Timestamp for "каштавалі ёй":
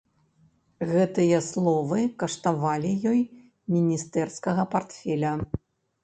2.23-3.19